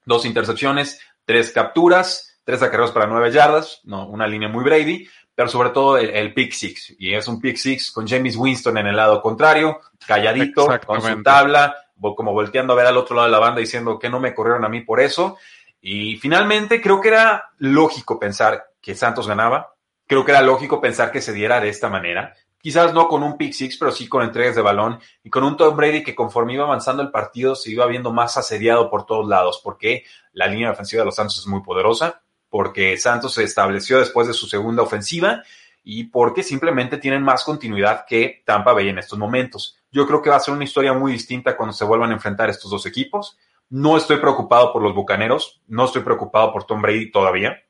dos 0.04 0.24
intercepciones, 0.24 0.98
tres 1.24 1.52
capturas, 1.52 2.40
tres 2.42 2.60
acarreos 2.60 2.90
para 2.90 3.06
nueve 3.06 3.30
yardas, 3.30 3.80
no, 3.84 4.08
una 4.08 4.26
línea 4.26 4.48
muy 4.48 4.64
Brady, 4.64 5.06
pero 5.32 5.48
sobre 5.48 5.70
todo 5.70 5.96
el, 5.96 6.10
el, 6.10 6.34
pick 6.34 6.50
six, 6.50 6.96
y 6.98 7.14
es 7.14 7.28
un 7.28 7.40
pick 7.40 7.56
six 7.56 7.92
con 7.92 8.04
James 8.08 8.34
Winston 8.34 8.78
en 8.78 8.88
el 8.88 8.96
lado 8.96 9.22
contrario, 9.22 9.78
calladito, 10.04 10.66
con 10.84 11.00
su 11.00 11.22
tabla, 11.22 11.76
como 12.16 12.32
volteando 12.32 12.72
a 12.72 12.76
ver 12.76 12.86
al 12.86 12.96
otro 12.96 13.14
lado 13.14 13.28
de 13.28 13.32
la 13.32 13.38
banda 13.38 13.60
diciendo 13.60 13.96
que 13.96 14.10
no 14.10 14.18
me 14.18 14.34
corrieron 14.34 14.64
a 14.64 14.68
mí 14.68 14.80
por 14.80 15.00
eso, 15.00 15.38
y 15.86 16.16
finalmente 16.16 16.80
creo 16.80 16.98
que 17.02 17.08
era 17.08 17.50
lógico 17.58 18.18
pensar 18.18 18.70
que 18.80 18.94
Santos 18.94 19.28
ganaba, 19.28 19.74
creo 20.06 20.24
que 20.24 20.30
era 20.30 20.40
lógico 20.40 20.80
pensar 20.80 21.12
que 21.12 21.20
se 21.20 21.34
diera 21.34 21.60
de 21.60 21.68
esta 21.68 21.90
manera, 21.90 22.34
quizás 22.56 22.94
no 22.94 23.06
con 23.06 23.22
un 23.22 23.36
pick 23.36 23.52
six, 23.52 23.76
pero 23.76 23.92
sí 23.92 24.08
con 24.08 24.22
entregas 24.22 24.56
de 24.56 24.62
balón 24.62 24.98
y 25.22 25.28
con 25.28 25.44
un 25.44 25.58
Tom 25.58 25.76
Brady 25.76 26.02
que 26.02 26.14
conforme 26.14 26.54
iba 26.54 26.64
avanzando 26.64 27.02
el 27.02 27.10
partido 27.10 27.54
se 27.54 27.70
iba 27.70 27.84
viendo 27.84 28.14
más 28.14 28.38
asediado 28.38 28.88
por 28.88 29.04
todos 29.04 29.28
lados, 29.28 29.60
porque 29.62 30.04
la 30.32 30.46
línea 30.46 30.70
ofensiva 30.70 31.02
de 31.02 31.04
los 31.04 31.16
Santos 31.16 31.38
es 31.38 31.46
muy 31.46 31.60
poderosa, 31.60 32.22
porque 32.48 32.96
Santos 32.96 33.34
se 33.34 33.42
estableció 33.42 33.98
después 33.98 34.26
de 34.26 34.32
su 34.32 34.46
segunda 34.46 34.82
ofensiva 34.82 35.42
y 35.82 36.04
porque 36.04 36.42
simplemente 36.42 36.96
tienen 36.96 37.22
más 37.22 37.44
continuidad 37.44 38.06
que 38.08 38.42
Tampa 38.46 38.72
Bay 38.72 38.88
en 38.88 38.96
estos 38.96 39.18
momentos. 39.18 39.76
Yo 39.92 40.06
creo 40.06 40.22
que 40.22 40.30
va 40.30 40.36
a 40.36 40.40
ser 40.40 40.54
una 40.54 40.64
historia 40.64 40.94
muy 40.94 41.12
distinta 41.12 41.58
cuando 41.58 41.74
se 41.74 41.84
vuelvan 41.84 42.10
a 42.10 42.14
enfrentar 42.14 42.48
estos 42.48 42.70
dos 42.70 42.86
equipos. 42.86 43.36
No 43.70 43.96
estoy 43.96 44.18
preocupado 44.18 44.72
por 44.72 44.82
los 44.82 44.94
Bucaneros, 44.94 45.62
no 45.66 45.86
estoy 45.86 46.02
preocupado 46.02 46.52
por 46.52 46.64
Tom 46.64 46.82
Brady 46.82 47.10
todavía. 47.10 47.62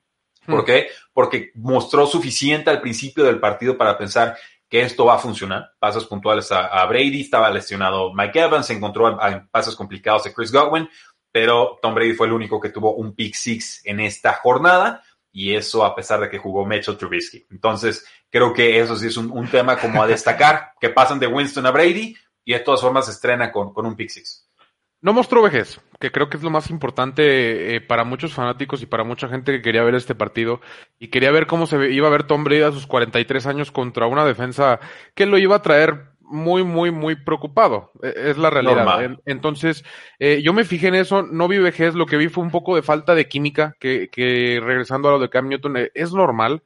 ¿Por 0.47 0.63
hmm. 0.63 0.65
qué? 0.65 0.89
Porque 1.13 1.53
mostró 1.55 2.07
suficiente 2.07 2.71
al 2.71 2.81
principio 2.81 3.25
del 3.25 3.41
partido 3.41 3.79
para 3.79 3.97
pensar 3.97 4.37
que 4.69 4.83
esto 4.83 5.05
va 5.05 5.15
a 5.15 5.19
funcionar. 5.19 5.71
Pasos 5.79 6.07
puntuales 6.07 6.51
a, 6.51 6.67
a, 6.67 6.87
Brady, 6.87 7.23
estaba 7.23 7.51
lesionado 7.51 8.13
Mike 8.13 8.41
Evans, 8.41 8.67
se 8.67 8.75
encontró 8.75 9.09
en 9.09 9.47
pasos 9.49 9.77
complicados 9.77 10.27
a 10.27 10.33
Chris 10.33 10.51
Godwin, 10.51 10.89
pero 11.31 11.79
Tom 11.81 11.95
Brady 11.95 12.15
fue 12.15 12.27
el 12.27 12.33
único 12.33 12.61
que 12.61 12.71
tuvo 12.71 12.95
un 12.95 13.15
pick 13.15 13.35
six 13.35 13.81
en 13.85 14.01
esta 14.01 14.35
jornada 14.35 15.03
y 15.33 15.55
eso 15.55 15.85
a 15.85 15.95
pesar 15.95 16.21
de 16.21 16.31
que 16.31 16.39
jugó 16.39 16.65
Mitchell 16.65 16.97
Trubisky. 16.97 17.47
Entonces, 17.51 18.07
creo 18.31 18.55
que 18.55 18.79
eso 18.79 18.97
sí 18.97 19.09
es 19.09 19.17
un, 19.17 19.31
un 19.33 19.49
tema 19.49 19.77
como 19.77 20.03
a 20.03 20.07
destacar, 20.07 20.73
que 20.81 20.91
pasan 20.91 21.19
de 21.19 21.27
Winston 21.27 21.67
a 21.67 21.73
Brady 21.73 22.17
y 22.45 22.53
de 22.53 22.61
todas 22.61 22.81
formas 22.81 23.07
se 23.07 23.13
estrena 23.13 23.51
con, 23.51 23.73
con 23.73 23.85
un 23.85 23.97
pick 23.97 24.11
six. 24.11 24.44
No 25.05 25.13
mostró 25.13 25.43
vejez, 25.43 25.83
que 26.01 26.11
creo 26.11 26.31
que 26.31 26.39
es 26.39 26.43
lo 26.43 26.49
más 26.49 26.71
importante 26.71 27.77
eh, 27.77 27.81
para 27.83 28.05
muchos 28.05 28.33
fanáticos 28.33 28.81
y 28.81 28.87
para 28.87 29.05
mucha 29.05 29.29
gente 29.29 29.53
que 29.53 29.61
quería 29.61 29.83
ver 29.83 29.95
este 29.95 30.15
partido 30.15 30.63
y 30.99 31.09
quería 31.09 31.31
ver 31.31 31.47
cómo 31.47 31.67
se 31.67 31.93
iba 31.93 32.07
a 32.09 32.11
ver 32.11 32.23
Tom 32.23 32.43
Brady 32.43 32.63
a 32.63 32.73
sus 32.73 32.87
43 32.87 33.45
años 33.45 33.71
contra 33.71 34.07
una 34.07 34.25
defensa 34.25 34.81
que 35.15 35.27
lo 35.27 35.37
iba 35.37 35.57
a 35.57 35.63
traer 35.63 36.07
muy, 36.21 36.65
muy, 36.65 36.91
muy 36.91 37.17
preocupado. 37.17 37.93
E, 38.03 38.31
es 38.31 38.39
la 38.39 38.49
realidad. 38.49 38.77
Normal. 38.77 39.21
Entonces, 39.27 39.85
eh, 40.19 40.41
yo 40.43 40.55
me 40.55 40.65
fijé 40.65 40.89
en 40.89 40.95
eso, 40.95 41.23
no 41.23 41.49
vi 41.49 41.59
vejez, 41.59 41.95
lo 41.95 42.07
que 42.07 42.17
vi 42.17 42.29
fue 42.29 42.43
un 42.43 42.51
poco 42.51 42.75
de 42.75 42.81
falta 42.81 43.15
de 43.15 43.29
química, 43.29 43.77
que, 43.79 44.09
que 44.09 44.59
regresando 44.65 45.11
a 45.11 45.13
lo 45.13 45.19
de 45.19 45.29
Cam 45.29 45.51
Newton, 45.51 45.77
eh, 45.77 45.91
es 45.93 46.15
normal. 46.15 46.63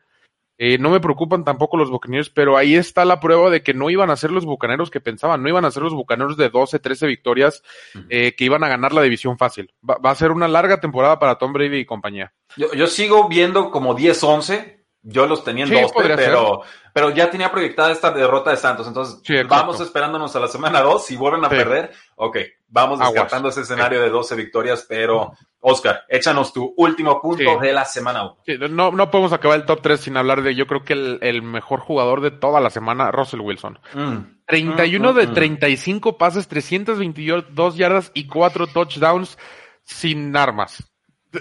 Eh, 0.59 0.77
no 0.79 0.91
me 0.91 1.01
preocupan 1.01 1.45
tampoco 1.45 1.77
los 1.77 1.91
bucaneros, 1.91 2.31
pero 2.31 2.57
ahí 2.57 2.75
está 2.75 3.05
la 3.05 3.21
prueba 3.21 3.49
de 3.49 3.63
que 3.63 3.75
no 3.75 3.91
iban 3.91 4.11
a 4.11 4.17
ser 4.17 4.33
los 4.33 4.45
bucaneros 4.45 4.91
que 4.91 5.01
pensaban, 5.01 5.43
no 5.43 5.49
iban 5.49 5.65
a 5.65 5.71
ser 5.71 5.85
los 5.85 5.95
bucaneros 5.95 6.37
de 6.37 6.51
12, 6.51 6.81
13 6.81 7.07
victorias 7.07 7.63
eh, 8.09 8.35
que 8.37 8.45
iban 8.45 8.65
a 8.65 8.69
ganar 8.69 8.93
la 8.93 9.03
división 9.03 9.39
fácil. 9.39 9.73
Va, 9.89 9.99
va, 9.99 10.11
a 10.11 10.17
ser 10.17 10.33
una 10.33 10.49
larga 10.49 10.81
temporada 10.81 11.19
para 11.19 11.39
Tom 11.39 11.53
Brady 11.53 11.79
y 11.79 11.87
compañía. 11.87 12.33
Yo, 12.57 12.73
yo 12.73 12.89
sigo 12.89 13.29
viendo 13.29 13.71
como 13.71 13.95
10, 13.95 14.23
11. 14.23 14.78
Yo 15.11 15.27
los 15.27 15.43
tenía 15.43 15.65
en 15.65 15.71
sí, 15.71 15.81
12, 15.81 15.95
pero, 16.17 16.61
pero 16.93 17.11
ya 17.11 17.31
tenía 17.31 17.51
proyectada 17.51 17.91
esta 17.91 18.11
derrota 18.11 18.51
de 18.51 18.59
Santos. 18.59 18.87
Entonces, 18.87 19.21
sí, 19.25 19.43
vamos 19.49 19.81
esperándonos 19.81 20.37
a 20.37 20.41
la 20.41 20.49
semana 20.49 20.83
2. 20.83 21.07
Si 21.07 21.17
vuelven 21.17 21.45
a 21.47 21.49
sí. 21.49 21.57
perder, 21.57 21.93
ok, 22.17 22.37
vamos 22.69 22.99
descartando 22.99 23.49
ese 23.49 23.63
escenario 23.63 24.03
de 24.03 24.11
12 24.11 24.37
victorias, 24.37 24.85
pero 24.87 25.33
Oscar, 25.61 26.05
échanos 26.09 26.53
tu 26.53 26.75
último 26.77 27.23
punto 27.23 27.59
de 27.59 27.73
la 27.73 27.87
semana 27.87 28.25
1. 28.25 28.37
Sí, 28.45 28.59
no, 28.71 28.91
no 28.91 29.11
podemos 29.11 29.33
acabar 29.33 29.59
el 29.59 29.65
top 29.65 29.81
3 29.81 29.99
sin 29.99 30.17
hablar 30.19 30.43
de, 30.43 30.55
yo 30.55 30.67
creo 30.67 30.85
que 30.85 30.93
el, 30.93 31.19
el 31.23 31.41
mejor 31.41 31.81
jugador 31.81 32.21
de 32.21 32.31
toda 32.31 32.61
la 32.61 32.69
semana, 32.69 33.11
Russell 33.11 33.41
Wilson. 33.41 33.79
Mm. 33.95 34.17
31 34.47 35.13
mm, 35.13 35.17
de 35.17 35.27
mm, 35.27 35.35
35 35.35 36.19
pases, 36.19 36.49
322 36.49 37.77
yardas 37.77 38.11
y 38.13 38.27
4 38.27 38.67
touchdowns 38.67 39.39
sin 39.85 40.37
armas. 40.37 40.88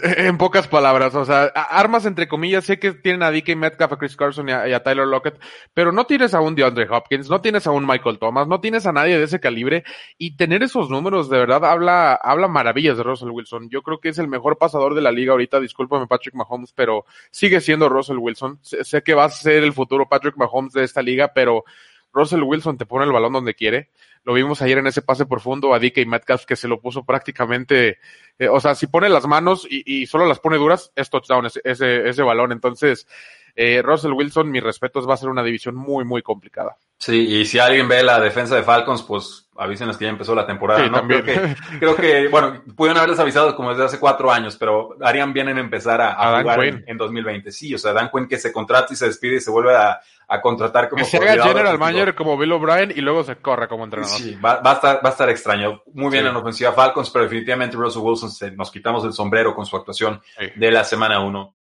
En 0.04 0.38
pocas 0.38 0.68
palabras, 0.68 1.16
o 1.16 1.24
sea, 1.24 1.46
armas 1.46 2.06
entre 2.06 2.28
comillas, 2.28 2.66
sé 2.66 2.78
que 2.78 2.92
tienen 2.92 3.24
a 3.24 3.32
DK 3.32 3.56
Metcalf, 3.56 3.94
a 3.94 3.98
Chris 3.98 4.18
Carson 4.18 4.50
y 4.50 4.52
a, 4.52 4.84
Tyler 4.84 5.08
Lockett, 5.08 5.40
pero 5.74 5.94
no 5.94 6.06
tienes 6.06 6.34
a 6.34 6.42
un 6.42 6.56
DeAndre 6.56 6.90
Hopkins, 6.90 7.30
no 7.30 7.40
tienes 7.40 7.68
a 7.68 7.72
un 7.72 7.88
Michael 7.88 8.20
Thomas, 8.20 8.50
no 8.50 8.60
tienes 8.60 8.86
a 8.86 8.92
nadie 8.92 9.18
de 9.18 9.24
ese 9.24 9.40
calibre, 9.40 9.86
y 10.18 10.36
tener 10.36 10.62
esos 10.62 10.90
números 10.90 11.30
de 11.30 11.38
verdad 11.38 11.64
habla, 11.64 12.16
habla 12.16 12.50
maravillas 12.50 12.98
de 12.98 13.04
Russell 13.04 13.30
Wilson. 13.30 13.70
Yo 13.70 13.82
creo 13.82 14.00
que 14.00 14.10
es 14.10 14.20
el 14.20 14.28
mejor 14.28 14.58
pasador 14.58 14.94
de 14.94 15.02
la 15.02 15.12
liga 15.12 15.32
ahorita, 15.32 15.62
discúlpame 15.62 16.06
Patrick 16.06 16.36
Mahomes, 16.36 16.74
pero 16.74 17.06
sigue 17.32 17.62
siendo 17.62 17.88
Russell 17.88 18.18
Wilson. 18.18 18.60
Sé 18.62 19.04
que 19.04 19.14
va 19.14 19.24
a 19.24 19.30
ser 19.30 19.64
el 19.64 19.72
futuro 19.72 20.10
Patrick 20.10 20.36
Mahomes 20.36 20.74
de 20.74 20.84
esta 20.84 21.02
liga, 21.02 21.32
pero 21.34 21.64
Russell 22.12 22.44
Wilson 22.44 22.78
te 22.78 22.86
pone 22.86 23.06
el 23.06 23.12
balón 23.12 23.32
donde 23.32 23.54
quiere. 23.54 23.90
Lo 24.28 24.34
vimos 24.34 24.62
ayer 24.62 24.78
en 24.78 24.88
ese 24.88 25.02
pase 25.02 25.26
profundo 25.26 25.74
a 25.74 25.80
DK 25.80 26.06
Metcalf 26.06 26.44
que 26.44 26.58
se 26.58 26.68
lo 26.68 26.82
puso 26.82 27.06
prácticamente, 27.06 28.00
eh, 28.38 28.50
o 28.50 28.60
sea, 28.60 28.76
si 28.76 28.88
pone 28.88 29.08
las 29.08 29.26
manos 29.26 29.66
y, 29.70 30.06
solo 30.06 30.26
las 30.26 30.42
pone 30.42 30.58
duras, 30.58 30.92
es 30.98 31.10
touchdown 31.10 31.46
ese, 31.46 31.62
ese, 31.64 32.10
ese 32.10 32.24
balón. 32.24 32.52
Entonces, 32.52 33.08
eh, 33.56 33.82
Russell 33.82 34.12
Wilson, 34.12 34.52
mis 34.52 34.62
respetos, 34.62 35.08
va 35.08 35.14
a 35.14 35.18
ser 35.18 35.30
una 35.30 35.44
división 35.44 35.76
muy, 35.76 36.04
muy 36.04 36.24
complicada. 36.24 36.76
Sí, 36.98 37.16
y 37.16 37.46
si 37.46 37.60
alguien 37.60 37.88
ve 37.88 38.04
la 38.04 38.20
defensa 38.20 38.56
de 38.56 38.64
Falcons, 38.64 39.04
pues 39.04 39.48
avísenos 39.56 39.98
que 39.98 40.06
ya 40.06 40.12
empezó 40.12 40.34
la 40.36 40.46
temporada, 40.46 40.84
sí, 40.84 40.90
¿no? 40.90 40.98
También. 40.98 41.22
Creo 41.22 41.44
que, 41.44 41.56
creo 41.80 41.96
que, 41.96 42.28
bueno, 42.32 42.64
pudieron 42.76 42.98
haberles 42.98 43.20
avisado 43.20 43.56
como 43.56 43.72
desde 43.72 43.86
hace 43.86 44.00
cuatro 44.00 44.32
años, 44.32 44.58
pero 44.58 44.96
harían 45.02 45.34
bien 45.34 45.50
en 45.50 45.58
empezar 45.58 46.02
a, 46.02 46.14
a, 46.14 46.40
a 46.40 46.42
jugar 46.42 46.64
en, 46.64 46.84
en, 46.88 46.98
2020. 46.98 47.52
Sí, 47.52 47.74
o 47.74 47.78
sea, 47.78 47.94
Dan 47.94 48.10
Quinn 48.10 48.28
que 48.28 48.38
se 48.38 48.52
contrata 48.52 48.94
y 48.94 48.96
se 48.96 49.08
despide 49.08 49.38
y 49.38 49.42
se 49.42 49.52
vuelve 49.52 49.76
a, 49.76 50.00
a 50.28 50.42
contratar 50.42 50.90
como 50.90 51.04
que 51.04 51.10
se 51.10 51.18
haga 51.18 51.48
general 51.48 51.78
manager 51.80 52.14
como 52.14 52.38
Bill 52.38 52.52
O'Brien 52.52 52.92
y 52.96 53.02
luego 53.02 53.24
se 53.24 53.38
corre 53.38 53.68
como 53.68 53.86
entrenador. 53.86 54.18
Sí, 54.18 54.36
va, 54.36 54.60
va, 54.60 54.72
a, 54.72 54.74
estar, 54.74 54.96
va 54.98 55.10
a 55.10 55.12
estar 55.12 55.30
extraño. 55.30 55.82
Muy 55.94 56.12
bien 56.12 56.26
sí. 56.26 56.30
en 56.30 56.36
ofensiva 56.36 56.74
Falcons, 56.74 57.10
pero 57.10 57.24
definitivamente 57.24 57.78
Russell 57.78 58.02
Wilson 58.02 58.32
se, 58.32 58.52
nos 58.52 58.70
quitamos 58.70 59.06
el 59.06 59.14
sombrero 59.14 59.56
con 59.56 59.66
su 59.66 59.78
actuación 59.78 60.22
sí. 60.38 60.48
de 60.56 60.72
la 60.72 60.84
semana 60.84 61.20
1. 61.22 61.56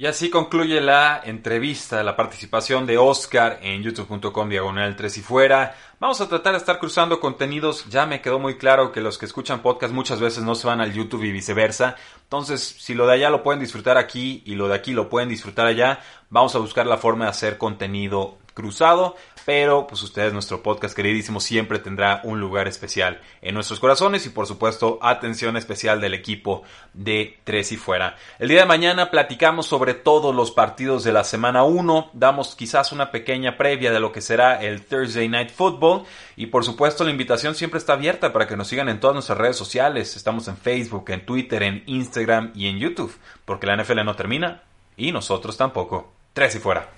Y 0.00 0.06
así 0.06 0.30
concluye 0.30 0.80
la 0.80 1.20
entrevista, 1.24 2.04
la 2.04 2.14
participación 2.14 2.86
de 2.86 2.96
Oscar 2.96 3.58
en 3.62 3.82
youtube.com 3.82 4.48
diagonal 4.48 4.94
3 4.94 5.18
y 5.18 5.20
fuera. 5.22 5.74
Vamos 5.98 6.20
a 6.20 6.28
tratar 6.28 6.52
de 6.52 6.58
estar 6.58 6.78
cruzando 6.78 7.18
contenidos. 7.18 7.84
Ya 7.88 8.06
me 8.06 8.20
quedó 8.20 8.38
muy 8.38 8.58
claro 8.58 8.92
que 8.92 9.00
los 9.00 9.18
que 9.18 9.26
escuchan 9.26 9.60
podcast 9.60 9.92
muchas 9.92 10.20
veces 10.20 10.44
no 10.44 10.54
se 10.54 10.68
van 10.68 10.80
al 10.80 10.92
YouTube 10.92 11.24
y 11.24 11.32
viceversa. 11.32 11.96
Entonces, 12.22 12.76
si 12.78 12.94
lo 12.94 13.08
de 13.08 13.14
allá 13.14 13.28
lo 13.28 13.42
pueden 13.42 13.58
disfrutar 13.58 13.98
aquí 13.98 14.40
y 14.46 14.54
lo 14.54 14.68
de 14.68 14.76
aquí 14.76 14.92
lo 14.92 15.08
pueden 15.08 15.30
disfrutar 15.30 15.66
allá, 15.66 15.98
vamos 16.30 16.54
a 16.54 16.60
buscar 16.60 16.86
la 16.86 16.98
forma 16.98 17.24
de 17.24 17.30
hacer 17.32 17.58
contenido 17.58 18.38
cruzado, 18.58 19.14
pero 19.46 19.86
pues 19.86 20.02
ustedes, 20.02 20.32
nuestro 20.32 20.64
podcast 20.64 20.96
queridísimo, 20.96 21.38
siempre 21.38 21.78
tendrá 21.78 22.20
un 22.24 22.40
lugar 22.40 22.66
especial 22.66 23.20
en 23.40 23.54
nuestros 23.54 23.78
corazones 23.78 24.26
y 24.26 24.30
por 24.30 24.48
supuesto 24.48 24.98
atención 25.00 25.56
especial 25.56 26.00
del 26.00 26.12
equipo 26.12 26.64
de 26.92 27.38
Tres 27.44 27.70
y 27.70 27.76
Fuera. 27.76 28.16
El 28.40 28.48
día 28.48 28.62
de 28.62 28.66
mañana 28.66 29.12
platicamos 29.12 29.66
sobre 29.66 29.94
todos 29.94 30.34
los 30.34 30.50
partidos 30.50 31.04
de 31.04 31.12
la 31.12 31.22
semana 31.22 31.62
1, 31.62 32.10
damos 32.14 32.56
quizás 32.56 32.90
una 32.90 33.12
pequeña 33.12 33.56
previa 33.56 33.92
de 33.92 34.00
lo 34.00 34.10
que 34.10 34.22
será 34.22 34.60
el 34.60 34.84
Thursday 34.84 35.28
Night 35.28 35.50
Football 35.50 36.02
y 36.34 36.46
por 36.46 36.64
supuesto 36.64 37.04
la 37.04 37.12
invitación 37.12 37.54
siempre 37.54 37.78
está 37.78 37.92
abierta 37.92 38.32
para 38.32 38.48
que 38.48 38.56
nos 38.56 38.66
sigan 38.66 38.88
en 38.88 38.98
todas 38.98 39.14
nuestras 39.14 39.38
redes 39.38 39.56
sociales, 39.56 40.16
estamos 40.16 40.48
en 40.48 40.56
Facebook, 40.56 41.04
en 41.10 41.24
Twitter, 41.24 41.62
en 41.62 41.84
Instagram 41.86 42.50
y 42.56 42.66
en 42.66 42.80
YouTube, 42.80 43.16
porque 43.44 43.68
la 43.68 43.76
NFL 43.76 44.04
no 44.04 44.16
termina 44.16 44.64
y 44.96 45.12
nosotros 45.12 45.56
tampoco. 45.56 46.12
Tres 46.34 46.56
y 46.56 46.58
fuera. 46.58 46.97